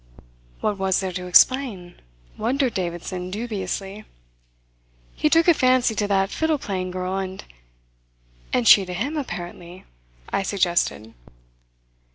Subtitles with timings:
[0.61, 1.99] "What was there to explain?"
[2.35, 4.03] wondered Davidson dubiously.
[5.13, 7.43] "He took a fancy to that fiddle playing girl, and"
[8.51, 9.85] "And she to him, apparently,"
[10.33, 11.13] I suggested.